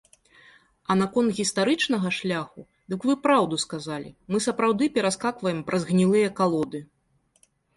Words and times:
А 0.91 0.95
наконт 1.01 1.33
гістарычнага 1.39 2.09
шляху, 2.21 2.65
дык 2.93 3.05
вы 3.11 3.17
праўду 3.27 3.61
сказалі, 3.67 4.09
мы 4.35 4.43
сапраўды 4.47 4.83
пераскакваем 4.97 5.63
праз 5.69 5.81
гнілыя 5.91 6.27
калоды. 6.41 6.79